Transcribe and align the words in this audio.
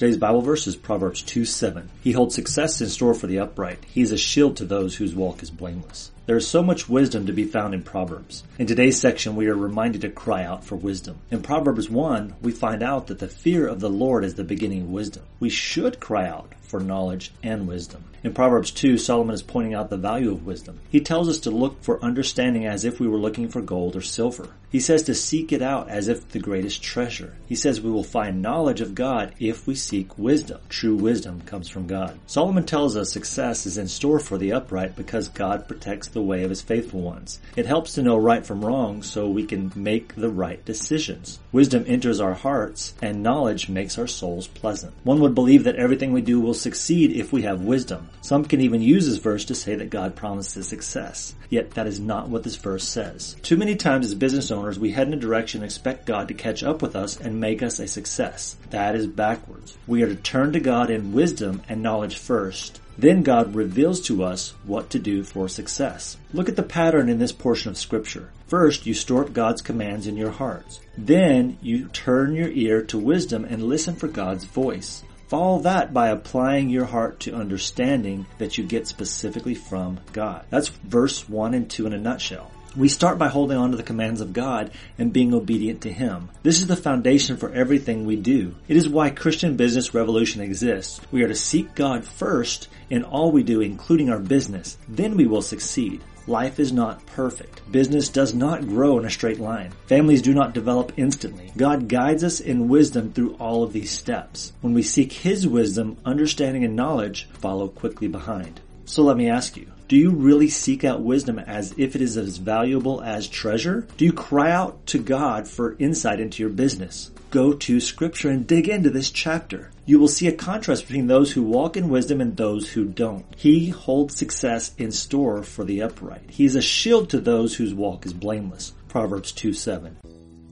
Today's 0.00 0.16
Bible 0.16 0.40
verse 0.40 0.66
is 0.66 0.76
Proverbs 0.76 1.20
2 1.20 1.44
7. 1.44 1.90
He 2.02 2.12
holds 2.12 2.34
success 2.34 2.80
in 2.80 2.88
store 2.88 3.12
for 3.12 3.26
the 3.26 3.38
upright. 3.38 3.84
He 3.84 4.00
is 4.00 4.12
a 4.12 4.16
shield 4.16 4.56
to 4.56 4.64
those 4.64 4.96
whose 4.96 5.14
walk 5.14 5.42
is 5.42 5.50
blameless. 5.50 6.10
There 6.30 6.36
is 6.36 6.46
so 6.46 6.62
much 6.62 6.88
wisdom 6.88 7.26
to 7.26 7.32
be 7.32 7.42
found 7.42 7.74
in 7.74 7.82
Proverbs. 7.82 8.44
In 8.56 8.68
today's 8.68 9.00
section, 9.00 9.34
we 9.34 9.48
are 9.48 9.56
reminded 9.56 10.02
to 10.02 10.10
cry 10.10 10.44
out 10.44 10.62
for 10.62 10.76
wisdom. 10.76 11.18
In 11.28 11.42
Proverbs 11.42 11.90
1, 11.90 12.36
we 12.40 12.52
find 12.52 12.84
out 12.84 13.08
that 13.08 13.18
the 13.18 13.26
fear 13.26 13.66
of 13.66 13.80
the 13.80 13.90
Lord 13.90 14.24
is 14.24 14.36
the 14.36 14.44
beginning 14.44 14.82
of 14.82 14.90
wisdom. 14.90 15.24
We 15.40 15.50
should 15.50 15.98
cry 15.98 16.28
out 16.28 16.52
for 16.70 16.78
knowledge 16.78 17.32
and 17.42 17.66
wisdom. 17.66 18.04
In 18.22 18.32
Proverbs 18.32 18.70
2, 18.70 18.96
Solomon 18.96 19.34
is 19.34 19.42
pointing 19.42 19.74
out 19.74 19.90
the 19.90 19.96
value 19.96 20.30
of 20.30 20.46
wisdom. 20.46 20.78
He 20.88 21.00
tells 21.00 21.28
us 21.28 21.40
to 21.40 21.50
look 21.50 21.82
for 21.82 22.04
understanding 22.04 22.66
as 22.66 22.84
if 22.84 23.00
we 23.00 23.08
were 23.08 23.18
looking 23.18 23.48
for 23.48 23.60
gold 23.60 23.96
or 23.96 24.02
silver. 24.02 24.50
He 24.70 24.78
says 24.78 25.02
to 25.04 25.14
seek 25.14 25.52
it 25.52 25.62
out 25.62 25.88
as 25.88 26.06
if 26.06 26.28
the 26.28 26.38
greatest 26.38 26.82
treasure. 26.82 27.34
He 27.46 27.56
says 27.56 27.80
we 27.80 27.90
will 27.90 28.04
find 28.04 28.40
knowledge 28.40 28.80
of 28.80 28.94
God 28.94 29.34
if 29.40 29.66
we 29.66 29.74
seek 29.74 30.16
wisdom. 30.16 30.60
True 30.68 30.94
wisdom 30.94 31.40
comes 31.40 31.68
from 31.68 31.88
God. 31.88 32.16
Solomon 32.26 32.66
tells 32.66 32.94
us 32.94 33.10
success 33.10 33.66
is 33.66 33.78
in 33.78 33.88
store 33.88 34.20
for 34.20 34.38
the 34.38 34.52
upright 34.52 34.94
because 34.94 35.28
God 35.28 35.66
protects 35.66 36.08
the 36.08 36.19
way 36.22 36.42
of 36.42 36.50
his 36.50 36.62
faithful 36.62 37.00
ones. 37.00 37.40
It 37.56 37.66
helps 37.66 37.94
to 37.94 38.02
know 38.02 38.16
right 38.16 38.44
from 38.44 38.64
wrong 38.64 39.02
so 39.02 39.28
we 39.28 39.44
can 39.44 39.72
make 39.74 40.14
the 40.14 40.28
right 40.28 40.64
decisions. 40.64 41.38
Wisdom 41.52 41.84
enters 41.86 42.20
our 42.20 42.34
hearts 42.34 42.94
and 43.02 43.22
knowledge 43.22 43.68
makes 43.68 43.98
our 43.98 44.06
souls 44.06 44.46
pleasant. 44.46 44.94
One 45.04 45.20
would 45.20 45.34
believe 45.34 45.64
that 45.64 45.76
everything 45.76 46.12
we 46.12 46.22
do 46.22 46.40
will 46.40 46.54
succeed 46.54 47.12
if 47.12 47.32
we 47.32 47.42
have 47.42 47.62
wisdom. 47.62 48.08
Some 48.22 48.44
can 48.44 48.60
even 48.60 48.82
use 48.82 49.06
this 49.06 49.16
verse 49.16 49.44
to 49.46 49.54
say 49.54 49.74
that 49.74 49.90
God 49.90 50.16
promises 50.16 50.68
success. 50.68 51.34
Yet 51.48 51.72
that 51.72 51.86
is 51.86 51.98
not 51.98 52.28
what 52.28 52.44
this 52.44 52.56
verse 52.56 52.86
says. 52.86 53.34
Too 53.42 53.56
many 53.56 53.74
times 53.74 54.06
as 54.06 54.14
business 54.14 54.50
owners, 54.50 54.78
we 54.78 54.92
head 54.92 55.08
in 55.08 55.14
a 55.14 55.16
direction 55.16 55.62
and 55.62 55.64
expect 55.64 56.06
God 56.06 56.28
to 56.28 56.34
catch 56.34 56.62
up 56.62 56.80
with 56.80 56.94
us 56.94 57.18
and 57.18 57.40
make 57.40 57.62
us 57.62 57.78
a 57.78 57.88
success. 57.88 58.56
That 58.70 58.94
is 58.94 59.06
backwards. 59.06 59.76
We 59.86 60.02
are 60.02 60.08
to 60.08 60.14
turn 60.14 60.52
to 60.52 60.60
God 60.60 60.90
in 60.90 61.12
wisdom 61.12 61.62
and 61.68 61.82
knowledge 61.82 62.16
first. 62.16 62.80
Then 63.00 63.22
God 63.22 63.54
reveals 63.54 64.02
to 64.02 64.22
us 64.22 64.52
what 64.64 64.90
to 64.90 64.98
do 64.98 65.24
for 65.24 65.48
success. 65.48 66.18
Look 66.34 66.50
at 66.50 66.56
the 66.56 66.62
pattern 66.62 67.08
in 67.08 67.18
this 67.18 67.32
portion 67.32 67.70
of 67.70 67.78
scripture. 67.78 68.28
First, 68.46 68.84
you 68.84 68.92
store 68.92 69.24
up 69.24 69.32
God's 69.32 69.62
commands 69.62 70.06
in 70.06 70.18
your 70.18 70.32
hearts. 70.32 70.80
Then 70.98 71.56
you 71.62 71.86
turn 71.88 72.34
your 72.34 72.50
ear 72.50 72.82
to 72.82 72.98
wisdom 72.98 73.46
and 73.46 73.62
listen 73.62 73.96
for 73.96 74.06
God's 74.06 74.44
voice. 74.44 75.02
Follow 75.28 75.60
that 75.60 75.94
by 75.94 76.08
applying 76.08 76.68
your 76.68 76.84
heart 76.84 77.20
to 77.20 77.34
understanding 77.34 78.26
that 78.36 78.58
you 78.58 78.64
get 78.64 78.86
specifically 78.86 79.54
from 79.54 80.00
God. 80.12 80.44
That's 80.50 80.68
verse 80.68 81.26
1 81.26 81.54
and 81.54 81.70
2 81.70 81.86
in 81.86 81.94
a 81.94 81.98
nutshell. 81.98 82.50
We 82.76 82.88
start 82.88 83.18
by 83.18 83.26
holding 83.26 83.56
on 83.56 83.72
to 83.72 83.76
the 83.76 83.82
commands 83.82 84.20
of 84.20 84.32
God 84.32 84.70
and 84.96 85.12
being 85.12 85.34
obedient 85.34 85.80
to 85.82 85.92
Him. 85.92 86.28
This 86.44 86.60
is 86.60 86.68
the 86.68 86.76
foundation 86.76 87.36
for 87.36 87.52
everything 87.52 88.06
we 88.06 88.14
do. 88.14 88.54
It 88.68 88.76
is 88.76 88.88
why 88.88 89.10
Christian 89.10 89.56
Business 89.56 89.92
Revolution 89.92 90.40
exists. 90.40 91.00
We 91.10 91.24
are 91.24 91.28
to 91.28 91.34
seek 91.34 91.74
God 91.74 92.04
first 92.04 92.68
in 92.88 93.02
all 93.02 93.32
we 93.32 93.42
do, 93.42 93.60
including 93.60 94.08
our 94.08 94.20
business. 94.20 94.78
Then 94.88 95.16
we 95.16 95.26
will 95.26 95.42
succeed. 95.42 96.00
Life 96.28 96.60
is 96.60 96.72
not 96.72 97.04
perfect. 97.06 97.60
Business 97.72 98.08
does 98.08 98.34
not 98.34 98.68
grow 98.68 99.00
in 99.00 99.04
a 99.04 99.10
straight 99.10 99.40
line. 99.40 99.72
Families 99.86 100.22
do 100.22 100.32
not 100.32 100.54
develop 100.54 100.92
instantly. 100.96 101.50
God 101.56 101.88
guides 101.88 102.22
us 102.22 102.38
in 102.38 102.68
wisdom 102.68 103.12
through 103.12 103.34
all 103.34 103.64
of 103.64 103.72
these 103.72 103.90
steps. 103.90 104.52
When 104.60 104.74
we 104.74 104.84
seek 104.84 105.12
His 105.12 105.44
wisdom, 105.44 105.96
understanding 106.04 106.62
and 106.64 106.76
knowledge 106.76 107.28
follow 107.32 107.66
quickly 107.66 108.06
behind. 108.06 108.60
So 108.84 109.02
let 109.02 109.16
me 109.16 109.28
ask 109.28 109.56
you, 109.56 109.72
do 109.90 109.96
you 109.96 110.10
really 110.10 110.46
seek 110.46 110.84
out 110.84 111.02
wisdom 111.02 111.40
as 111.40 111.74
if 111.76 111.96
it 111.96 112.00
is 112.00 112.16
as 112.16 112.36
valuable 112.36 113.02
as 113.02 113.26
treasure? 113.26 113.88
Do 113.96 114.04
you 114.04 114.12
cry 114.12 114.52
out 114.52 114.86
to 114.86 115.00
God 115.00 115.48
for 115.48 115.74
insight 115.80 116.20
into 116.20 116.44
your 116.44 116.50
business? 116.50 117.10
Go 117.32 117.54
to 117.54 117.80
scripture 117.80 118.30
and 118.30 118.46
dig 118.46 118.68
into 118.68 118.90
this 118.90 119.10
chapter. 119.10 119.72
You 119.86 119.98
will 119.98 120.06
see 120.06 120.28
a 120.28 120.32
contrast 120.32 120.86
between 120.86 121.08
those 121.08 121.32
who 121.32 121.42
walk 121.42 121.76
in 121.76 121.88
wisdom 121.88 122.20
and 122.20 122.36
those 122.36 122.70
who 122.70 122.84
don't. 122.84 123.26
He 123.36 123.70
holds 123.70 124.14
success 124.14 124.72
in 124.78 124.92
store 124.92 125.42
for 125.42 125.64
the 125.64 125.82
upright. 125.82 126.30
He 126.30 126.44
is 126.44 126.54
a 126.54 126.62
shield 126.62 127.10
to 127.10 127.18
those 127.18 127.56
whose 127.56 127.74
walk 127.74 128.06
is 128.06 128.12
blameless. 128.12 128.72
Proverbs 128.86 129.32
2 129.32 129.52
7. 129.52 129.96